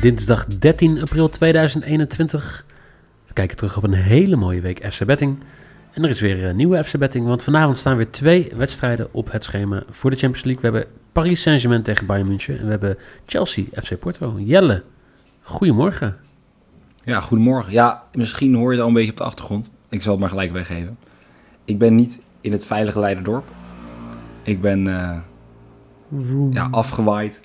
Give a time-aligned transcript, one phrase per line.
[0.00, 2.64] Dinsdag 13 april 2021.
[3.26, 5.38] We kijken terug op een hele mooie week FC Betting.
[5.92, 9.32] En er is weer een nieuwe FC Betting, want vanavond staan weer twee wedstrijden op
[9.32, 10.70] het schema voor de Champions League.
[10.70, 14.34] We hebben Paris Saint-Germain tegen Bayern München en we hebben Chelsea FC Porto.
[14.38, 14.84] Jelle,
[15.40, 16.16] goedemorgen.
[17.00, 17.72] Ja, goedemorgen.
[17.72, 19.70] Ja, misschien hoor je het al een beetje op de achtergrond.
[19.88, 20.98] Ik zal het maar gelijk weggeven.
[21.64, 23.48] Ik ben niet in het veilige Leiderdorp.
[24.42, 25.16] Ik ben uh,
[26.50, 27.40] ja, afgewaaid.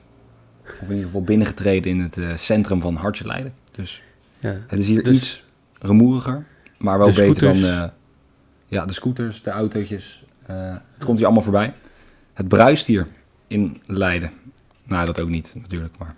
[0.66, 3.53] Of in ieder geval binnengetreden in het uh, centrum van Hartje Leiden.
[3.72, 4.02] Dus
[4.39, 5.44] ja, het is hier dus iets
[5.80, 6.45] rumoeriger.
[6.78, 7.83] Maar wel beter dan uh,
[8.67, 10.23] ja, de scooters, de autootjes.
[10.45, 11.73] het komt hier allemaal voorbij.
[12.34, 13.08] Het bruist hier
[13.47, 14.31] in Leiden.
[14.84, 16.16] Nou, dat ook niet natuurlijk, maar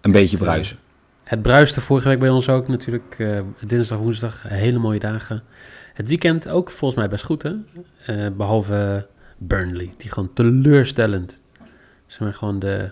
[0.00, 0.76] een beetje bruisen.
[1.24, 3.26] Het bruiste vorige week bij ons ook natuurlijk.
[3.66, 5.42] Dinsdag, woensdag, hele mooie dagen.
[5.94, 8.30] Het weekend ook volgens mij best goed, hè?
[8.30, 9.06] Behalve
[9.38, 11.40] Burnley, die gewoon teleurstellend.
[12.06, 12.90] Zeg maar gewoon de,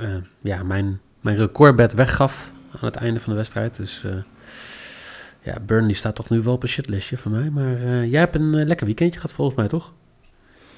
[0.00, 0.08] uh,
[0.40, 3.76] ja, mijn, mijn recordbed weggaf aan het einde van de wedstrijd.
[3.76, 4.04] Dus
[5.40, 7.50] ja, Burnley staat toch nu wel op een shitlistje voor mij.
[7.50, 9.92] Maar jij hebt een lekker weekendje gehad volgens mij, toch?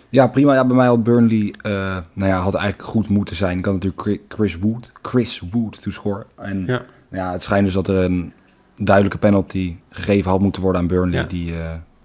[0.09, 0.55] Ja, prima.
[0.55, 3.59] Ja, bij mij had Burnley, nou ja, had eigenlijk goed moeten zijn.
[3.59, 6.27] Ik had natuurlijk Chris Wood, Chris Wood toescoren.
[6.37, 8.33] En ja ja, het schijnt dus dat er een
[8.77, 11.27] duidelijke penalty gegeven had moeten worden aan Burnley.
[11.27, 11.55] Die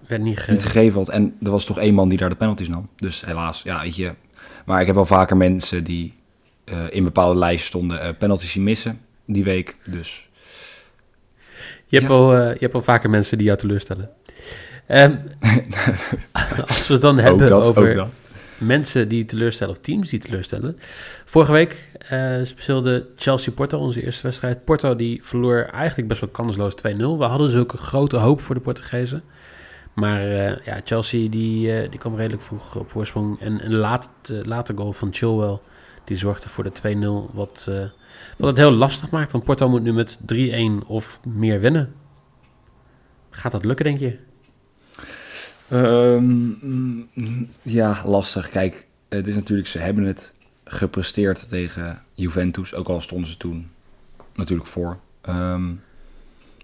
[0.08, 0.54] werd niet gegeven.
[0.54, 1.10] niet gegeven had.
[1.10, 2.90] En er was toch één man die daar de penalties nam.
[2.96, 4.14] Dus helaas, ja, weet je.
[4.66, 6.14] Maar ik heb wel vaker mensen die
[6.66, 9.76] uh, in bepaalde lijsten stonden uh, penalties zien missen die week.
[9.86, 10.30] Dus.
[11.86, 12.18] Je hebt, ja.
[12.18, 14.10] wel, je hebt wel vaker mensen die jou teleurstellen.
[14.88, 15.20] Um,
[16.68, 18.10] als we het dan hebben dat, over
[18.62, 20.78] mensen die teleurstellen of teams die teleurstellen.
[21.26, 24.66] Vorige week uh, speelde Chelsea Porto onze eerste wedstrijd.
[24.66, 26.98] Porto die verloor eigenlijk best wel kansloos 2-0.
[26.98, 29.24] We hadden zulke grote hoop voor de Portugezen.
[29.94, 33.40] Maar uh, ja, Chelsea die, uh, die kwam redelijk vroeg op voorsprong.
[33.40, 34.10] En een laat,
[34.44, 35.60] late goal van Chilwell
[36.04, 37.34] die zorgde voor de 2-0.
[37.34, 37.70] Wat,
[38.38, 39.32] wat het heel lastig maakt.
[39.32, 41.94] Want Porto moet nu met 3-1 of meer winnen.
[43.30, 44.18] Gaat dat lukken, denk je?
[45.72, 47.10] Um,
[47.62, 48.50] ja, lastig.
[48.50, 53.70] Kijk, het is natuurlijk, ze hebben het gepresteerd tegen Juventus, ook al stonden ze toen
[54.36, 55.00] natuurlijk voor.
[55.30, 55.82] Um,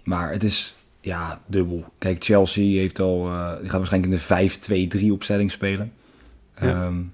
[0.04, 1.84] maar het is ja, dubbel.
[1.98, 5.92] Kijk, Chelsea heeft al, uh, die gaat waarschijnlijk in de 5-2-3 opstelling spelen.
[6.60, 6.84] Ja.
[6.86, 7.12] Um,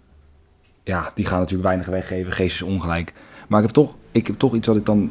[0.84, 2.32] ja, die gaan natuurlijk weinig weggeven.
[2.32, 3.12] Geest is ongelijk.
[3.48, 5.10] Maar ik heb toch, ik heb toch iets wat ik dan,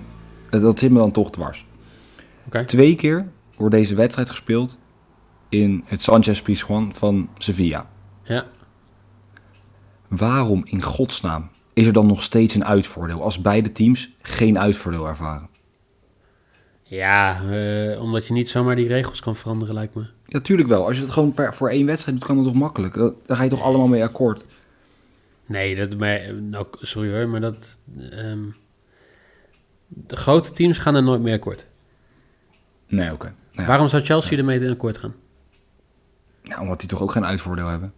[0.49, 1.65] dat zit me dan toch dwars.
[2.45, 2.65] Okay.
[2.65, 4.79] Twee keer wordt deze wedstrijd gespeeld
[5.49, 7.89] in het Sanchez Pizjuan van Sevilla.
[8.23, 8.45] Ja.
[10.07, 15.07] Waarom in godsnaam is er dan nog steeds een uitvoordeel als beide teams geen uitvoordeel
[15.07, 15.49] ervaren?
[16.83, 20.05] Ja, uh, omdat je niet zomaar die regels kan veranderen, lijkt me.
[20.27, 20.85] Natuurlijk wel.
[20.87, 22.93] Als je het gewoon per, voor één wedstrijd doet, kan dat toch makkelijk?
[22.93, 24.45] Daar ga je toch allemaal mee akkoord?
[25.47, 27.79] Nee, dat, maar, nou, sorry hoor, maar dat...
[28.13, 28.55] Um,
[29.87, 31.67] de grote teams gaan er nooit meer akkoord.
[32.87, 33.13] Nee, oké.
[33.13, 33.31] Okay.
[33.51, 35.15] Nou ja, Waarom zou Chelsea ermee in akkoord gaan?
[36.43, 37.93] Nou, omdat die toch ook geen uitvoordeel hebben?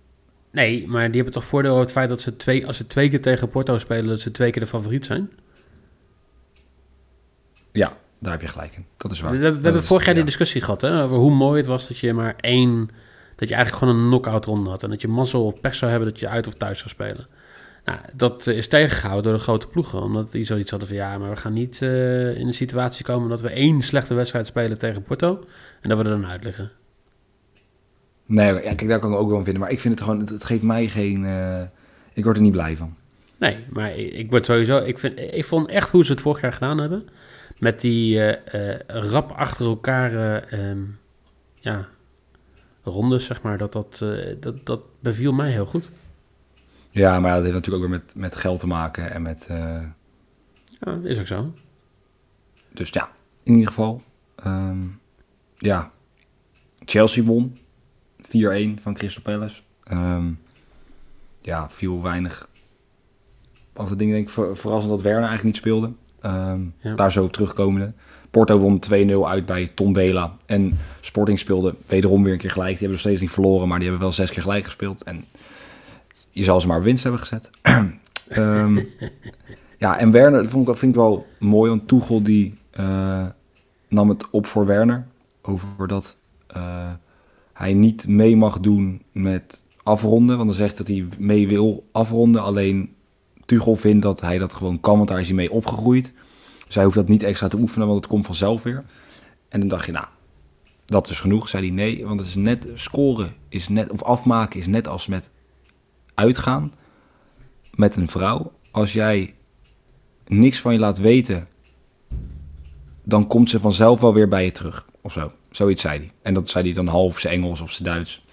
[0.51, 3.09] Nee, maar die hebben toch voordeel over het feit dat ze twee, als ze twee
[3.09, 5.29] keer tegen Porto spelen, dat ze twee keer de favoriet zijn?
[7.71, 8.85] Ja, daar heb je gelijk in.
[8.97, 9.31] Dat is waar.
[9.31, 10.21] We, we, we hebben vorig jaar ja.
[10.21, 12.89] die discussie gehad hè, over hoe mooi het was dat je maar één,
[13.35, 14.83] dat je eigenlijk gewoon een knock-out ronde had.
[14.83, 17.27] En dat je mazzel of pech zou hebben dat je uit of thuis zou spelen.
[17.85, 20.01] Nou, dat is tegengehouden door de grote ploegen.
[20.01, 23.29] Omdat die zoiets hadden van ja, maar we gaan niet uh, in de situatie komen
[23.29, 25.43] dat we één slechte wedstrijd spelen tegen Porto.
[25.81, 26.71] En dat we er dan uit liggen.
[28.25, 29.61] Nee, ja, kijk, daar kan ik ook wel vinden.
[29.61, 31.23] Maar ik vind het gewoon, het, het geeft mij geen...
[31.23, 31.61] Uh,
[32.13, 32.95] ik word er niet blij van.
[33.37, 34.77] Nee, maar ik, ik word sowieso...
[34.77, 37.07] Ik, vind, ik vond echt hoe ze het vorig jaar gedaan hebben.
[37.57, 40.43] Met die uh, rap achter elkaar...
[40.53, 40.99] Um,
[41.59, 41.87] ja,
[42.89, 43.57] rondes, zeg maar.
[43.57, 44.05] Dat, dat,
[44.39, 45.91] dat, dat beviel mij heel goed.
[46.89, 49.45] Ja, maar dat heeft natuurlijk ook weer met, met geld te maken en met...
[50.79, 51.53] Ja, is ook zo.
[52.73, 53.09] Dus ja,
[53.43, 54.01] in ieder geval...
[54.45, 54.99] Um,
[55.57, 55.91] ja,
[56.85, 57.57] Chelsea won.
[58.21, 58.27] 4-1
[58.81, 59.61] van Crystal Palace.
[59.91, 60.39] Um,
[61.41, 62.49] ja, viel weinig.
[63.73, 65.91] Af de dingen denk ik ver, verrassend dat Werner eigenlijk niet speelde.
[66.21, 66.95] Um, ja.
[66.95, 67.93] Daar zo op terugkomende.
[68.35, 70.35] Porto won 2-0 uit bij Tondela.
[70.45, 72.69] En Sporting speelde wederom weer een keer gelijk.
[72.69, 75.03] Die hebben nog steeds niet verloren, maar die hebben wel zes keer gelijk gespeeld.
[75.03, 75.25] En
[76.29, 77.49] je zal ze maar winst hebben gezet.
[78.37, 78.87] um,
[79.83, 83.25] ja, en Werner, vond ik, vind ik wel mooi, want Toegel die uh,
[83.87, 85.07] nam het op voor Werner.
[85.41, 86.17] Over dat
[86.57, 86.89] uh,
[87.53, 90.35] hij niet mee mag doen met afronden.
[90.35, 92.41] Want dan zegt dat hij mee wil afronden.
[92.41, 92.93] Alleen
[93.45, 96.13] Tuchel vindt dat hij dat gewoon kan, want daar is hij mee opgegroeid.
[96.67, 98.83] Hij hoeft dat niet extra te oefenen, want het komt vanzelf weer.
[99.49, 100.05] En dan dacht je, nou,
[100.85, 101.49] dat is genoeg.
[101.49, 105.07] Zei hij nee, want het is net scoren, is net, of afmaken is net als
[105.07, 105.29] met
[106.13, 106.73] uitgaan
[107.73, 108.51] met een vrouw.
[108.71, 109.33] Als jij
[110.27, 111.47] niks van je laat weten,
[113.03, 114.85] dan komt ze vanzelf wel weer bij je terug.
[115.01, 115.31] Of zo.
[115.51, 116.11] Zoiets zei hij.
[116.21, 118.25] En dat zei hij dan half op zijn Engels of zijn Duits.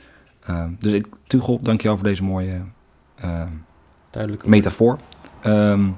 [0.51, 2.63] Uh, dus ik, Tuchel, dankjewel voor deze mooie
[3.25, 3.45] uh,
[4.11, 4.47] Duidelijk.
[4.47, 4.99] metafoor.
[5.47, 5.97] Um,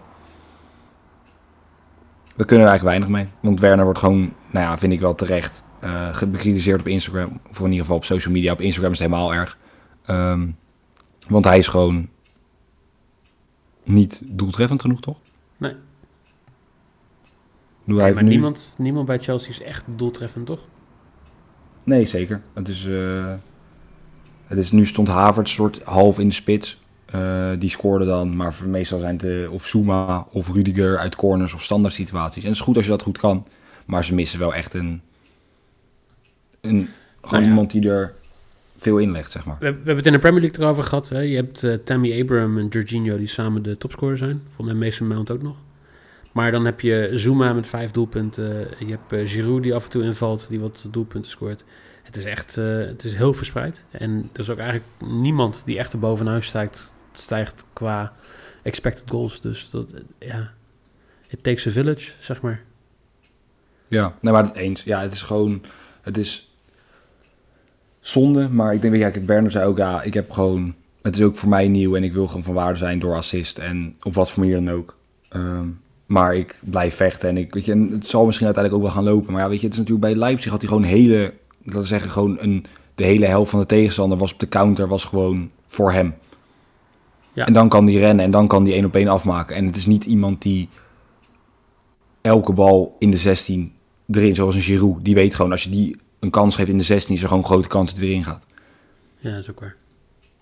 [2.34, 3.28] we kunnen er eigenlijk weinig mee.
[3.40, 7.40] Want Werner wordt gewoon, nou ja, vind ik wel terecht, uh, bekritiseerd op Instagram.
[7.50, 8.52] Of in ieder geval op social media.
[8.52, 9.58] Op Instagram is het helemaal erg.
[10.10, 10.56] Um,
[11.28, 12.08] want hij is gewoon
[13.84, 15.20] niet doeltreffend genoeg, toch?
[15.56, 15.74] Nee.
[17.84, 20.60] Doe hij maar niemand, niemand bij Chelsea is echt doeltreffend, toch?
[21.84, 22.40] Nee, zeker.
[22.54, 23.34] Het is, uh,
[24.46, 26.80] het is, nu stond Havert soort half in de spits.
[27.14, 31.62] Uh, die scoorde dan, maar meestal zijn het of Zuma of Rudiger uit corners of
[31.62, 32.42] standaard situaties.
[32.42, 33.46] En het is goed als je dat goed kan,
[33.84, 35.00] maar ze missen wel echt een,
[36.60, 36.88] een
[37.20, 38.14] gewoon nou iemand die er
[38.78, 39.56] veel inlegt, zeg maar.
[39.60, 41.08] We, we, hebben het in de Premier League erover gehad.
[41.08, 41.20] Hè?
[41.20, 44.42] Je hebt uh, Tammy Abraham en Jorginho die samen de topscorer zijn.
[44.48, 45.56] Volgens mij Mason Mount ook nog.
[46.32, 48.68] Maar dan heb je Zuma met vijf doelpunten.
[48.78, 51.64] Je hebt Giroud die af en toe invalt, die wat doelpunten scoort.
[52.02, 53.84] Het is echt het is heel verspreid.
[53.90, 58.12] En er is ook eigenlijk niemand die echt er bovenaan stijgt, stijgt qua
[58.62, 59.40] expected goals.
[59.40, 59.86] Dus dat,
[60.18, 60.52] ja,
[61.28, 62.62] it takes a village, zeg maar.
[63.88, 64.82] Ja, nee, maar het eens.
[64.82, 65.62] Ja, het is gewoon,
[66.02, 66.54] het is
[68.00, 68.48] zonde.
[68.48, 71.36] Maar ik denk, je, kijk, Werner zei ook, ja, ik heb gewoon, het is ook
[71.36, 74.30] voor mij nieuw en ik wil gewoon van waarde zijn door assist en op wat
[74.30, 74.96] voor manier dan ook.
[75.30, 79.02] Um, maar ik blijf vechten en ik, weet je, het zal misschien uiteindelijk ook wel
[79.02, 79.32] gaan lopen.
[79.32, 81.32] Maar ja, weet je, het is natuurlijk bij Leipzig had hij gewoon hele,
[81.62, 82.64] laten we zeggen, gewoon een,
[82.94, 86.14] de hele helft van de tegenstander was op de counter, was gewoon voor hem.
[87.34, 87.46] Ja.
[87.46, 89.56] En dan kan die rennen en dan kan die één op één afmaken.
[89.56, 90.68] En het is niet iemand die
[92.20, 93.72] elke bal in de 16
[94.10, 95.04] erin, zoals een Giroud.
[95.04, 97.42] Die weet gewoon, als je die een kans geeft in de 16, is er gewoon
[97.42, 98.46] een grote kans dat hij erin gaat.
[99.18, 99.76] Ja, dat is ook waar.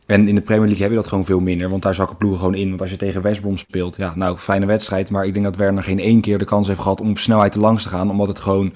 [0.06, 2.38] En in de Premier League heb je dat gewoon veel minder, want daar zakken ploegen
[2.38, 2.68] gewoon in.
[2.68, 5.10] Want als je tegen West Brom speelt, ja, nou, fijne wedstrijd.
[5.10, 7.52] Maar ik denk dat Werner geen één keer de kans heeft gehad om op snelheid
[7.52, 8.10] te langs te gaan.
[8.10, 8.72] Omdat het gewoon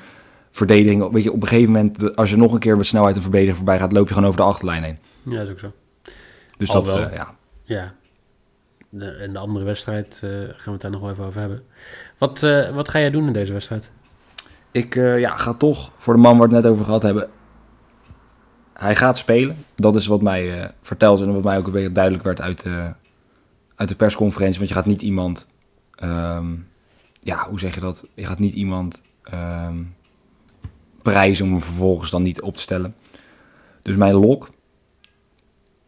[0.51, 3.23] verdediging, weet je, op een gegeven moment, als je nog een keer met snelheid een
[3.23, 4.99] verdediger voorbij gaat, loop je gewoon over de achterlijn heen.
[5.23, 5.73] Ja, dat is ook zo.
[6.57, 7.35] Dus dat, uh, ja.
[7.63, 7.95] Ja.
[8.99, 11.63] De, en de andere wedstrijd uh, gaan we het daar nog wel even over hebben.
[12.19, 13.91] Wat, uh, wat ga jij doen in deze wedstrijd?
[14.71, 17.29] Ik ja, ga toch, voor de man waar we het net over gehad hebben,
[18.73, 19.57] hij gaat spelen.
[19.75, 22.93] Dat is wat mij verteld en wat mij ook een beetje duidelijk werd uit de,
[23.75, 24.59] uit de persconferentie.
[24.59, 25.49] Want je gaat niet iemand,
[26.03, 26.69] um,
[27.21, 28.07] ja, hoe zeg je dat?
[28.15, 29.03] Je gaat niet iemand
[29.33, 29.95] um,
[31.03, 32.95] prijzen om hem vervolgens dan niet op te stellen.
[33.83, 34.51] Dus mijn lok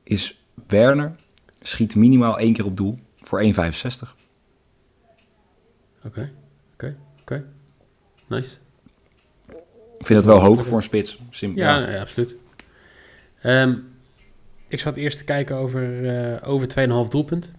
[0.02, 1.16] is Werner
[1.60, 3.48] schiet minimaal één keer op doel voor 1,65.
[6.04, 6.32] Oké,
[6.72, 7.44] oké, oké.
[8.26, 8.56] Nice.
[9.98, 11.18] Ik vind dat wel hoog voor een spits.
[11.30, 11.90] Sim ja, ja.
[11.90, 12.36] ja, absoluut.
[13.44, 13.88] Um,
[14.68, 16.68] ik zat eerst te kijken over, uh, over
[17.06, 17.52] 2,5 doelpunt.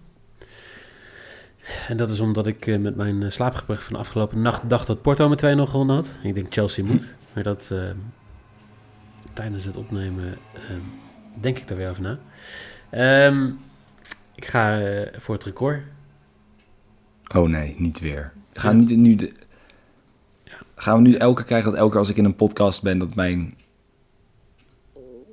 [1.87, 4.87] En dat is omdat ik uh, met mijn uh, slaapgebrek van de afgelopen nacht dacht
[4.87, 6.17] dat Porto met 2-0 gewonnen had.
[6.23, 7.13] Ik denk Chelsea moet.
[7.33, 7.71] Maar dat
[9.33, 10.37] tijdens het opnemen
[11.33, 12.19] denk ik daar weer over na.
[13.27, 13.59] Um,
[14.39, 14.81] ik ga
[15.17, 15.81] voor het record.
[17.35, 18.33] Oh nee, niet weer.
[18.53, 19.33] Gaan, niet, nu de,
[20.43, 20.57] ja.
[20.75, 22.97] gaan we nu elke keer krijgen dat elke keer als ik in een podcast ben
[22.97, 23.57] dat mijn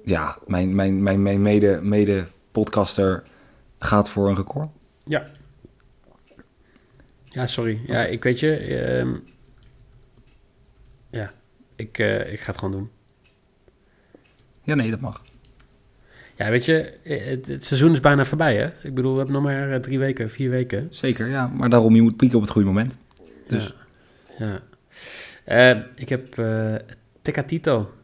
[0.04, 3.22] ja, mijn, mijn, mijn, mijn mede, mede podcaster
[3.78, 4.68] gaat voor een record.
[5.04, 5.30] Ja.
[7.24, 7.80] Ja, sorry.
[7.86, 8.68] Ja, ik weet je.
[9.04, 9.14] Uh,
[11.10, 11.32] ja,
[11.76, 12.90] ik, uh, ik ga het gewoon doen.
[14.62, 15.25] Ja, nee, dat mag.
[16.36, 18.66] Ja, weet je, het, het, seizoen is bijna voorbij, hè?
[18.82, 20.88] Ik bedoel, we hebben nog maar eh, drie weken, vier weken.
[20.90, 21.46] Zeker, ja.
[21.46, 22.98] Maar daarom, je moet pieken op het goede moment.
[23.46, 23.74] Dus.
[24.38, 24.62] Ja.
[25.46, 25.74] ja.
[25.76, 26.74] Uh, ik heb uh,
[27.20, 27.94] Tecatito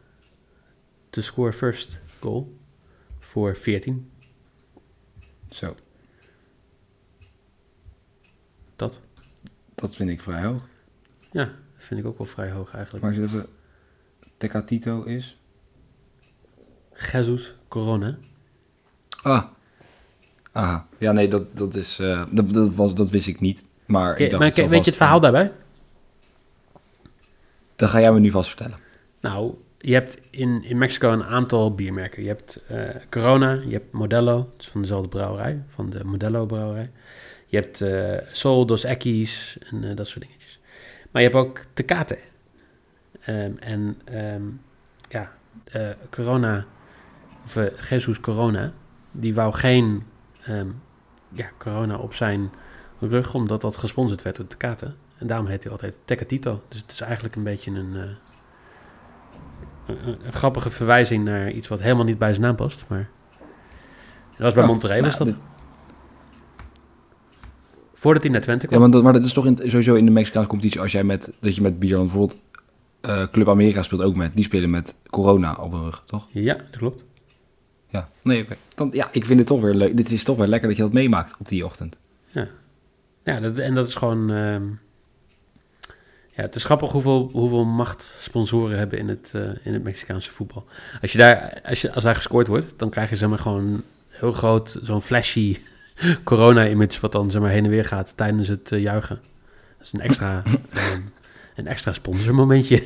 [1.10, 2.58] te score first goal
[3.18, 4.10] voor 14.
[5.50, 5.76] Zo.
[8.76, 9.00] Dat.
[9.74, 10.68] Dat vind ik vrij hoog.
[11.32, 13.04] Ja, vind ik ook wel vrij hoog eigenlijk.
[13.04, 13.50] Maar als je even...
[14.36, 15.40] Tecatito is?
[17.12, 18.18] Jesus Corona.
[19.22, 19.44] Ah.
[20.52, 20.86] Aha.
[20.98, 22.00] Ja, nee, dat, dat is...
[22.00, 23.62] Uh, dat, dat, was, dat wist ik niet.
[23.86, 25.52] Maar, ik dacht, maar weet je het verhaal daarbij?
[27.76, 28.78] Dan ga jij me nu vast vertellen.
[29.20, 32.22] Nou, je hebt in, in Mexico een aantal biermerken.
[32.22, 36.46] Je hebt uh, Corona, je hebt Modelo, dat is van dezelfde brouwerij, van de Modelo
[36.46, 36.90] brouwerij.
[37.46, 40.60] Je hebt uh, Sol, Dos Equis en dat soort dingetjes.
[41.10, 42.18] Maar je hebt ook Tecate.
[43.28, 44.60] Um, en um,
[45.08, 45.32] ja,
[46.10, 46.66] Corona,
[47.44, 48.72] of Jesus Corona,
[49.12, 50.02] die wou geen
[50.48, 50.80] um,
[51.28, 52.50] ja, Corona op zijn
[52.98, 54.94] rug, omdat dat gesponsord werd door Tecate.
[55.18, 56.62] En daarom heet hij altijd Tecatito.
[56.68, 58.02] Dus het is eigenlijk een beetje een, uh,
[59.86, 62.84] een, een, grappige verwijzing naar iets wat helemaal niet bij zijn naam past.
[62.88, 63.08] Maar
[64.30, 65.36] dat was bij Monterrey, nou, was dat.
[67.94, 68.78] Voordat hij naar Twente kwam.
[68.78, 71.04] Ja, maar dat, maar dat is toch in, sowieso in de Mexicaanse competitie, als jij
[71.04, 72.42] met, dat je met bier, bijvoorbeeld
[73.02, 76.28] uh, Club Amerika speelt ook met, die spelen met corona op hun rug, toch?
[76.30, 77.04] Ja, dat klopt.
[77.92, 78.56] Ja, nee, oké.
[78.76, 78.88] Okay.
[78.90, 79.96] Ja, ik vind het toch weer leuk.
[79.96, 81.96] Dit is toch weer lekker dat je dat meemaakt op die ochtend.
[82.26, 82.48] Ja,
[83.24, 84.30] ja dat, en dat is gewoon...
[84.30, 84.56] Uh,
[86.34, 90.30] ja, het is grappig hoeveel, hoeveel macht sponsoren hebben in het, uh, in het Mexicaanse
[90.30, 90.66] voetbal.
[91.00, 93.82] Als, je daar, als, je, als daar gescoord wordt, dan krijg je zeg maar gewoon
[94.08, 95.58] heel groot zo'n flashy
[96.24, 97.00] corona-image...
[97.00, 99.20] wat dan zeg maar heen en weer gaat tijdens het uh, juichen.
[99.78, 100.42] Dat is een extra,
[100.92, 101.12] um,
[101.56, 102.84] een extra sponsormomentje.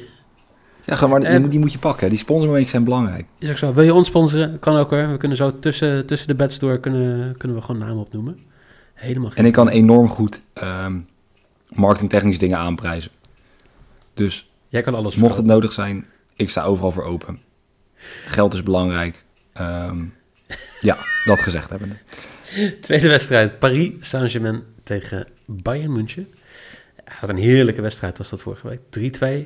[0.87, 2.09] Ja, gewoon, maar die, die moet je pakken.
[2.09, 3.27] Die sponsormomentjes zijn belangrijk.
[3.39, 3.73] Is ook zo.
[3.73, 4.59] Wil je ons sponsoren?
[4.59, 5.11] Kan ook hoor.
[5.11, 8.39] We kunnen zo tussen, tussen de beds door kunnen, kunnen we gewoon namen opnoemen.
[8.95, 11.07] Helemaal En ik kan enorm goed um,
[11.75, 13.11] marketingtechnisch dingen aanprijzen.
[14.15, 17.41] Dus Jij kan alles mocht het nodig zijn, ik sta overal voor open.
[18.27, 19.25] Geld is belangrijk.
[19.61, 20.15] Um,
[20.81, 21.99] ja, dat gezegd hebben.
[22.81, 26.29] Tweede wedstrijd, Paris Saint-Germain tegen Bayern München.
[27.07, 28.81] Had een heerlijke wedstrijd was dat vorige week.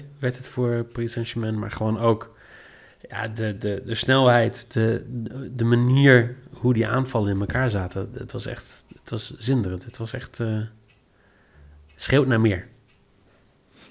[0.02, 2.35] 3-2 werd het voor Paris Saint-Germain, maar gewoon ook
[3.09, 5.05] ja, de, de, de snelheid, de,
[5.57, 8.09] de manier hoe die aanvallen in elkaar zaten.
[8.12, 9.85] Het was echt, het was zinderend.
[9.85, 10.49] Het was echt, uh,
[11.93, 12.69] het schreeuwt naar meer.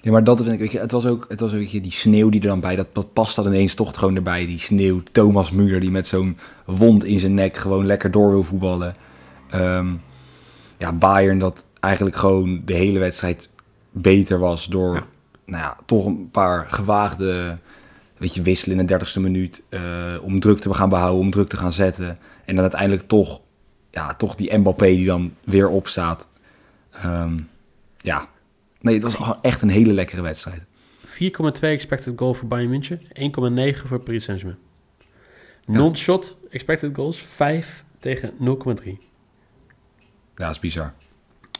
[0.02, 2.46] Ja, maar dat vind ik, het was ook, het was ook die sneeuw die er
[2.46, 4.46] dan bij, dat, dat past dan ineens toch gewoon erbij.
[4.46, 8.44] Die sneeuw, Thomas Muur die met zo'n wond in zijn nek gewoon lekker door wil
[8.44, 8.94] voetballen.
[9.54, 10.00] Um,
[10.78, 13.48] ja, Bayern dat eigenlijk gewoon de hele wedstrijd
[13.90, 15.06] beter was door, ja.
[15.44, 17.58] nou ja, toch een paar gewaagde,
[18.16, 19.62] weet je, wisselen in de dertigste minuut.
[19.70, 22.18] Uh, om druk te gaan behouden, om druk te gaan zetten.
[22.44, 23.40] En dan uiteindelijk toch,
[23.90, 26.28] ja, toch die Mbappé die dan weer opstaat.
[27.04, 27.48] Um,
[27.98, 28.28] ja,
[28.80, 30.62] Nee, dat was echt een hele lekkere wedstrijd.
[31.06, 31.12] 4,2
[31.60, 34.58] expected goal voor Bayern München, 1,9 voor Paris Saint-Germain.
[35.66, 38.36] Non-shot expected goals 5 tegen 0,3.
[40.34, 40.94] Ja, dat is bizar.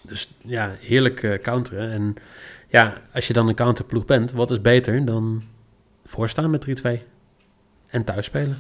[0.03, 1.91] Dus ja, heerlijk uh, counteren.
[1.91, 2.15] En
[2.69, 5.43] ja, als je dan een counterploeg bent, wat is beter dan
[6.05, 6.91] voorstaan met 3-2
[7.87, 8.59] en thuis spelen?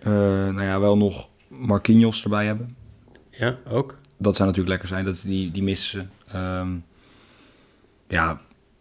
[0.00, 0.12] Uh,
[0.48, 2.76] nou ja, wel nog Marquinhos erbij hebben.
[3.30, 3.98] Ja, ook.
[4.16, 6.10] Dat zou natuurlijk lekker zijn, dat die, die missen.
[6.34, 6.84] Um,
[8.08, 8.40] ja,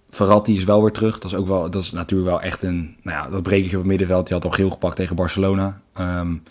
[0.10, 1.20] Verratti is wel weer terug.
[1.20, 3.78] Dat is ook wel, dat is natuurlijk wel echt een, nou ja, dat breekje op
[3.78, 4.26] het middenveld.
[4.26, 5.82] Die had al geel gepakt tegen Barcelona.
[6.00, 6.44] Um,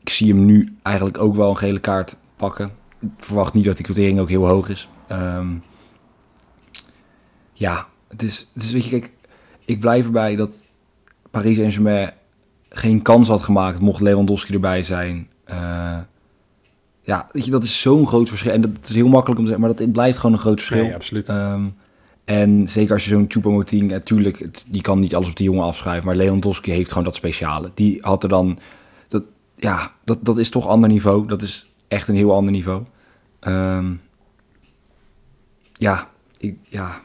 [0.00, 2.70] ik zie hem nu eigenlijk ook wel een gele kaart pakken.
[3.18, 4.88] Ik verwacht niet dat die quotering ook heel hoog is.
[5.12, 5.62] Um,
[7.52, 9.12] ja, het is, het is, weet je, kijk,
[9.64, 10.62] ik blijf erbij dat
[11.30, 12.10] Paris Saint-Germain
[12.68, 15.28] geen kans had gemaakt, mocht Lewandowski erbij zijn.
[15.50, 15.98] Uh,
[17.02, 18.52] ja, weet je, dat is zo'n groot verschil.
[18.52, 20.62] En dat is heel makkelijk om te zeggen, maar dat het blijft gewoon een groot
[20.62, 20.82] verschil.
[20.82, 21.28] Nee, absoluut.
[21.28, 21.74] Um,
[22.24, 26.06] en zeker als je zo'n Choupo-Moting, natuurlijk, die kan niet alles op die jongen afschrijven,
[26.06, 27.70] maar Lewandowski heeft gewoon dat speciale.
[27.74, 28.58] Die had er dan,
[29.08, 29.22] dat,
[29.56, 31.26] ja, dat, dat is toch ander niveau.
[31.26, 32.82] Dat is echt een heel ander niveau.
[33.46, 34.00] Um,
[35.72, 37.00] ja, ik, ja.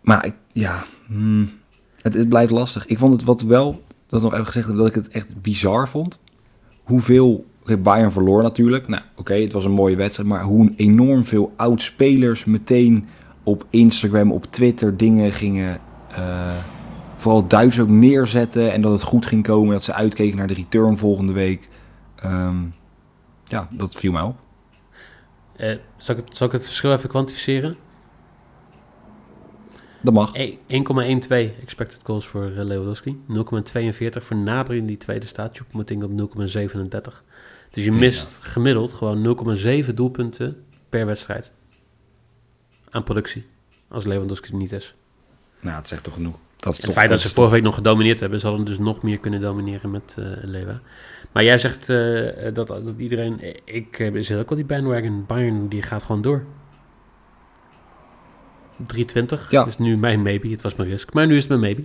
[0.00, 1.50] Maar ja, hmm,
[1.96, 2.86] het, blijft lastig.
[2.86, 6.20] Ik vond het wat wel, dat nog even gezegd dat ik het echt bizar vond.
[6.82, 7.46] Hoeveel
[7.78, 8.88] Bayern verloor natuurlijk.
[8.88, 10.28] Nou, oké, het was een mooie wedstrijd.
[10.28, 13.08] Maar hoe enorm veel oud-spelers meteen
[13.42, 15.78] op Instagram, op Twitter dingen gingen...
[16.10, 16.54] Uh,
[17.16, 18.72] vooral Duits ook neerzetten.
[18.72, 19.72] En dat het goed ging komen.
[19.72, 21.68] Dat ze uitkeken naar de return volgende week.
[22.24, 22.74] Um,
[23.52, 24.38] ja, dat viel mij op.
[25.56, 27.76] Uh, zal, ik het, zal ik het verschil even kwantificeren?
[30.00, 30.32] Dat mag.
[30.36, 30.38] 1,12
[31.60, 33.20] expected goals voor uh, Lewandowski.
[33.28, 33.34] 0,42
[34.10, 35.56] voor Nabri in die tweede staat.
[35.56, 37.22] Choupo-Moting op 0,37.
[37.70, 38.48] Dus je mist ja.
[38.48, 39.56] gemiddeld gewoon
[39.86, 41.52] 0,7 doelpunten per wedstrijd
[42.90, 43.46] aan productie.
[43.88, 44.94] Als Lewandowski er niet is.
[45.60, 46.38] Nou, het zegt toch genoeg.
[46.62, 49.18] Dat het feit dat ze vorige week nog gedomineerd hebben, ze hadden dus nog meer
[49.18, 50.80] kunnen domineren met uh, Lewa.
[51.32, 53.40] Maar jij zegt uh, dat, dat iedereen.
[53.64, 55.26] Ik zit ook al die bandwagon.
[55.26, 56.44] Bayern die gaat gewoon door.
[58.86, 59.66] 320 ja.
[59.66, 60.48] is nu mijn maybe.
[60.48, 61.12] Het was mijn risk.
[61.12, 61.84] Maar nu is het mijn maybe.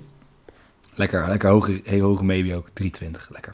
[0.96, 2.70] Lekker, lekker hoge, heel hoge maybe ook.
[2.74, 3.54] 320, lekker.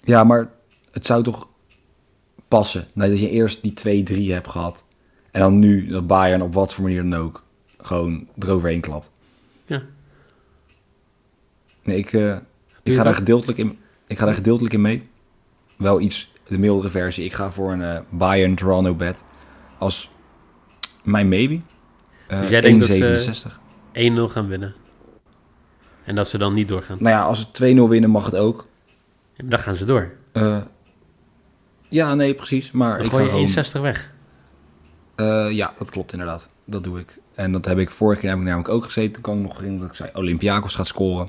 [0.00, 0.50] Ja, maar
[0.90, 1.48] het zou toch
[2.48, 2.86] passen.
[2.92, 4.84] Nee, dat je eerst die 2-3 hebt gehad.
[5.30, 7.48] En dan nu dat Bayern op wat voor manier dan ook
[7.82, 9.10] gewoon eroverheen klapt.
[9.66, 9.82] Ja.
[11.82, 12.36] Nee, ik, uh,
[12.82, 15.08] ik, ga daar gedeeltelijk in, ik ga daar gedeeltelijk in mee.
[15.76, 17.24] Wel iets, de mildere versie.
[17.24, 19.22] Ik ga voor een uh, Bayern Toronto bed
[19.78, 20.10] als
[21.02, 21.60] mijn maybe.
[22.30, 23.50] Uh, dus jij denkt dat ze
[24.28, 24.74] 1-0 gaan winnen?
[26.04, 26.96] En dat ze dan niet doorgaan?
[27.00, 28.66] Nou ja, als ze 2-0 winnen mag het ook.
[29.34, 30.12] Ja, dan gaan ze door.
[31.88, 32.70] ja, nee, precies.
[32.70, 34.12] Maar dan ik gooi je 61 weg.
[35.52, 36.48] ja, dat klopt inderdaad.
[36.64, 37.18] Dat doe ik.
[37.40, 39.12] En dat heb ik vorige keer heb ik namelijk ook gezeten.
[39.12, 41.28] Toen kwam ik nog in dat ik zei Olympiakos gaat scoren.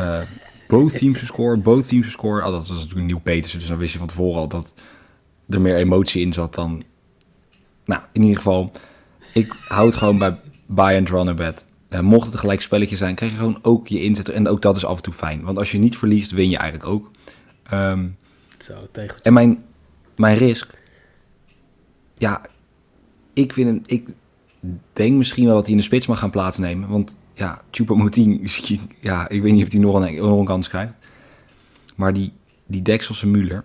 [0.00, 0.20] Uh,
[0.68, 2.46] both teams scoren, both teams scoren.
[2.46, 4.74] Oh, dat was natuurlijk een nieuw Petersen, dus dan wist je van tevoren al dat
[5.48, 6.82] er meer emotie in zat dan...
[7.84, 8.72] Nou, in ieder geval,
[9.34, 11.64] ik houd gewoon bij buy and run a bet.
[11.90, 14.28] Uh, mocht het een gelijk spelletje zijn, krijg je gewoon ook je inzet.
[14.28, 15.42] En ook dat is af en toe fijn.
[15.42, 17.10] Want als je niet verliest, win je eigenlijk ook.
[17.72, 18.16] Um,
[18.58, 19.22] Zo, tegen.
[19.22, 19.64] En mijn,
[20.16, 20.72] mijn risk...
[22.18, 22.46] Ja,
[23.32, 23.68] ik vind...
[23.68, 24.08] Een, ik,
[24.92, 26.88] denk misschien wel dat hij in de spits mag gaan plaatsnemen.
[26.88, 28.50] Want ja, Choupo-Moting,
[29.00, 30.92] ja, ik weet niet of hij nog een, nog een kans krijgt.
[31.96, 32.32] Maar die,
[32.66, 33.64] die Dekselse Muller,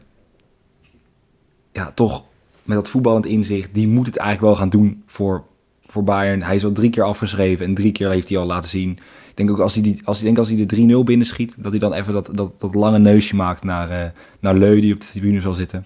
[1.72, 2.24] ja, toch
[2.64, 5.44] met dat voetballend inzicht, die moet het eigenlijk wel gaan doen voor,
[5.86, 6.42] voor Bayern.
[6.42, 8.92] Hij is al drie keer afgeschreven en drie keer heeft hij al laten zien.
[9.30, 11.72] Ik denk ook als hij, die, als hij, denk als hij de 3-0 binnenschiet, dat
[11.72, 14.10] hij dan even dat, dat, dat lange neusje maakt naar, uh,
[14.40, 15.86] naar Leu, die op de tribune zal zitten.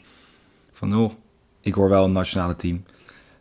[0.74, 1.12] Van, oh,
[1.62, 2.84] ik hoor wel een nationale team.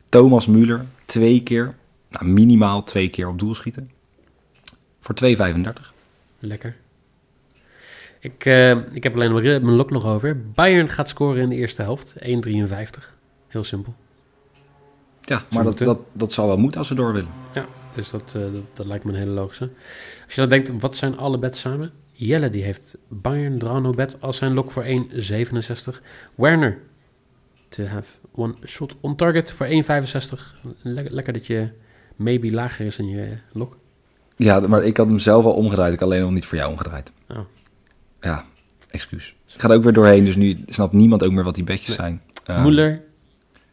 [0.09, 1.75] Thomas Müller, twee keer
[2.09, 3.91] nou, minimaal twee keer op doel schieten.
[5.01, 5.93] Voor 2,35.
[6.39, 6.77] Lekker.
[8.21, 10.51] Ik, uh, ik heb alleen mijn lok nog over.
[10.51, 12.15] Bayern gaat scoren in de eerste helft.
[12.19, 12.25] 1,53.
[13.49, 13.95] Heel simpel.
[15.21, 17.31] Ja, maar dat, dat, dat zal wel moeten als ze door willen.
[17.53, 19.71] Ja, dus dat, uh, dat, dat, lijkt me een hele logische.
[20.25, 21.93] Als je dan denkt, wat zijn alle bets samen?
[22.13, 26.03] Jelle die heeft Bayern Drano bet als zijn lok voor 1,67.
[26.35, 26.79] Werner
[27.69, 29.73] to have one shot on target voor 1,65.
[30.83, 31.69] Lekker, lekker dat je
[32.17, 33.79] maybe lager is in je lok.
[34.37, 35.93] Ja, maar ik had hem zelf al omgedraaid.
[35.93, 37.13] Ik alleen nog niet voor jou omgedraaid.
[37.29, 37.39] Oh.
[38.21, 38.45] Ja,
[38.91, 39.35] excuus.
[39.55, 41.95] Ik ga er ook weer doorheen, dus nu snapt niemand ook meer wat die bedjes
[41.95, 42.23] zijn.
[42.47, 43.03] Muller,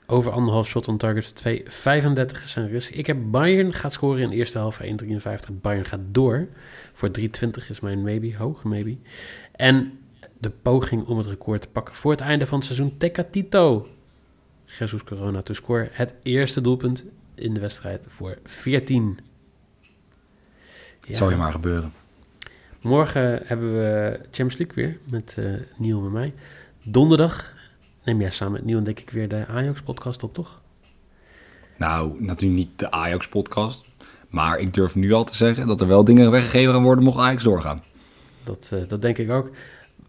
[0.07, 2.91] over anderhalf shot on target, 2,35 is zijn risk.
[2.91, 5.53] Ik heb Bayern gaat scoren in de eerste helft, 1,53.
[5.61, 6.47] Bayern gaat door.
[6.93, 7.25] Voor 3,20
[7.69, 8.97] is mijn maybe, hoog maybe.
[9.51, 9.91] En
[10.39, 12.97] de poging om het record te pakken voor het einde van het seizoen.
[12.97, 13.87] Tecatito.
[14.79, 15.89] Jesus Corona to score.
[15.91, 17.05] Het eerste doelpunt
[17.35, 19.19] in de wedstrijd voor 14.
[21.01, 21.15] Ja.
[21.15, 21.93] Zal je maar gebeuren.
[22.81, 26.33] Morgen hebben we Champions League weer met uh, Niel en mij.
[26.83, 27.53] Donderdag
[28.03, 30.61] neem jij samen met Niel en denk ik weer de Ajax-podcast op, toch?
[31.77, 33.85] Nou, natuurlijk niet de Ajax-podcast.
[34.29, 37.17] Maar ik durf nu al te zeggen dat er wel dingen weggegeven gaan worden mocht
[37.19, 37.83] Ajax doorgaan.
[38.43, 39.47] Dat, uh, dat denk ik ook.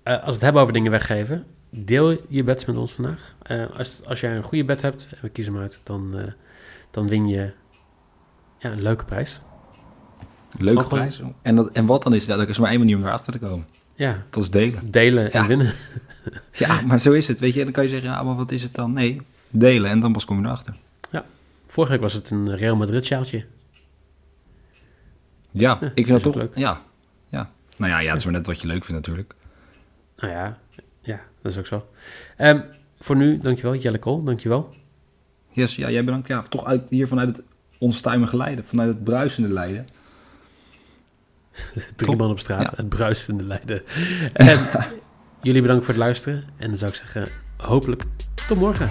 [0.05, 3.35] Uh, als we het hebben over dingen weggeven, deel je bets met ons vandaag.
[3.77, 6.35] als, als jij een goede bet hebt en we kiezen hem uit, dan
[6.95, 7.53] dan win je
[8.59, 9.41] ja, een leuke prijs.
[10.59, 11.21] Leuke prijs?
[11.43, 12.49] En, dat, en wat dan is dat?
[12.49, 13.67] Is maar één manier om erachter te komen.
[13.95, 14.25] Ja.
[14.31, 14.91] Dat is delen.
[14.91, 15.73] Delen en winnen.
[16.53, 17.41] ja, maar zo is het.
[17.41, 18.93] Weet je, dan kan je zeggen, ja, maar wat is het dan?
[18.93, 20.75] Nee, delen en dan pas kom je erachter.
[21.11, 21.25] Ja.
[21.67, 23.45] Vorige week was het een Real Madrid sjaaltje.
[25.51, 26.35] Ja, ik vind dat toch...
[26.35, 26.57] Leuk.
[26.57, 26.83] Ja,
[27.29, 27.51] ja.
[27.77, 29.35] Nou ja, ja, het is maar net wat je leuk vindt natuurlijk.
[30.17, 30.59] Nou ja,
[31.45, 31.87] dat is ook zo.
[32.39, 32.65] Um,
[32.99, 33.75] voor nu, dankjewel.
[33.75, 34.75] Jelle Kool, dankjewel.
[35.51, 36.27] Yes, ja, jij bedankt.
[36.27, 37.43] Ja, toch uit, hier vanuit het
[37.79, 39.87] onstuimige Leiden, vanuit het bruisende Leiden.
[41.97, 43.83] Drie man op straat, het bruisende Leiden.
[44.33, 44.67] En
[45.43, 46.45] jullie bedankt voor het luisteren.
[46.57, 48.03] En dan zou ik zeggen, hopelijk
[48.49, 48.91] tot morgen.